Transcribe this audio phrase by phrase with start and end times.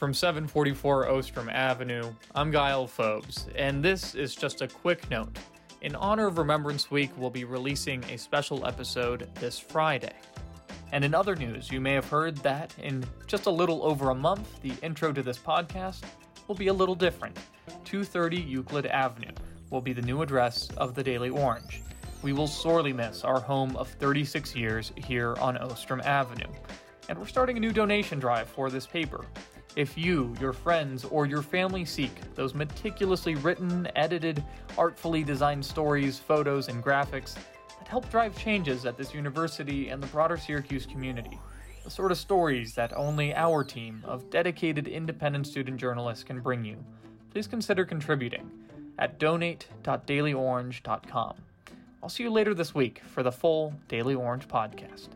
[0.00, 5.38] From 744 Ostrom Avenue, I'm Guile Phobes, and this is just a quick note.
[5.82, 10.14] In honor of Remembrance Week, we'll be releasing a special episode this Friday.
[10.92, 14.14] And in other news, you may have heard that in just a little over a
[14.14, 16.00] month, the intro to this podcast
[16.48, 17.36] will be a little different.
[17.84, 19.32] 230 Euclid Avenue
[19.68, 21.82] will be the new address of the Daily Orange.
[22.22, 26.50] We will sorely miss our home of 36 years here on Ostrom Avenue.
[27.10, 29.26] And we're starting a new donation drive for this paper.
[29.76, 34.42] If you, your friends, or your family seek those meticulously written, edited,
[34.76, 37.36] artfully designed stories, photos, and graphics
[37.78, 41.38] that help drive changes at this university and the broader Syracuse community,
[41.84, 46.64] the sort of stories that only our team of dedicated independent student journalists can bring
[46.64, 46.76] you,
[47.30, 48.50] please consider contributing
[48.98, 51.34] at donate.dailyorange.com.
[52.02, 55.10] I'll see you later this week for the full Daily Orange podcast.